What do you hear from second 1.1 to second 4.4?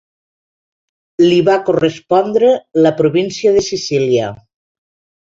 Li va correspondre la província de Sicília.